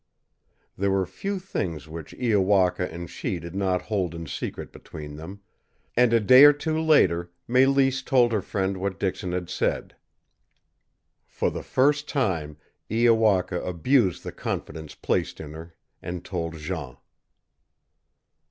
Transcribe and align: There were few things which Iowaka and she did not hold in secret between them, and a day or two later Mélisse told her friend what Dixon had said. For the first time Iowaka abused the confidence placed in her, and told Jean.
There 0.75 0.89
were 0.89 1.05
few 1.05 1.37
things 1.37 1.87
which 1.87 2.15
Iowaka 2.15 2.91
and 2.91 3.07
she 3.07 3.37
did 3.39 3.53
not 3.53 3.83
hold 3.83 4.15
in 4.15 4.25
secret 4.25 4.71
between 4.73 5.15
them, 5.15 5.41
and 5.95 6.11
a 6.11 6.19
day 6.19 6.43
or 6.43 6.53
two 6.53 6.81
later 6.81 7.29
Mélisse 7.47 8.03
told 8.03 8.31
her 8.31 8.41
friend 8.41 8.77
what 8.77 8.99
Dixon 8.99 9.31
had 9.31 9.47
said. 9.47 9.95
For 11.27 11.51
the 11.51 11.61
first 11.61 12.09
time 12.09 12.57
Iowaka 12.89 13.61
abused 13.63 14.23
the 14.23 14.31
confidence 14.31 14.95
placed 14.95 15.39
in 15.39 15.53
her, 15.53 15.75
and 16.01 16.25
told 16.25 16.57
Jean. 16.57 16.97